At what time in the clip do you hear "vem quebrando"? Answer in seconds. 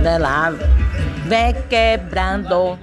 1.26-2.78